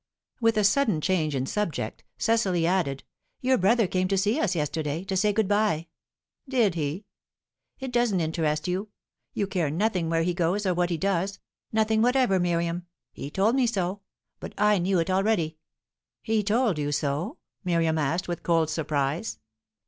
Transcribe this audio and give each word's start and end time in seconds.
With 0.39 0.57
a 0.57 0.63
sudden 0.63 0.99
change 0.99 1.35
of 1.35 1.47
subject, 1.47 2.03
Cecily 2.17 2.65
added, 2.65 3.03
"Your 3.39 3.55
brother 3.55 3.85
came 3.85 4.07
to 4.07 4.17
see 4.17 4.39
us 4.39 4.55
yesterday, 4.55 5.03
to 5.03 5.15
say 5.15 5.31
good 5.31 5.47
bye." 5.47 5.89
"Did 6.49 6.73
he?" 6.73 7.05
"It 7.79 7.91
doesn't 7.91 8.19
interest 8.19 8.67
you. 8.67 8.89
You 9.35 9.45
care 9.45 9.69
nothing 9.69 10.09
where 10.09 10.23
he 10.23 10.33
goes, 10.33 10.65
or 10.65 10.73
what 10.73 10.89
he 10.89 10.97
does 10.97 11.37
nothing 11.71 12.01
whatever, 12.01 12.39
Miriam. 12.39 12.87
He 13.11 13.29
told 13.29 13.53
me 13.55 13.67
so; 13.67 14.01
but 14.39 14.55
I 14.57 14.79
knew 14.79 14.97
it 14.97 15.11
already." 15.11 15.59
"He 16.23 16.41
told 16.41 16.79
you 16.79 16.91
so?" 16.91 17.37
Miriam 17.63 17.99
asked, 17.99 18.27
with 18.27 18.41
cold 18.41 18.71
surprise. 18.71 19.37